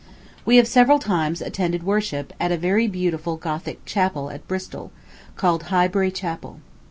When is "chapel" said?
3.85-4.31, 6.09-6.59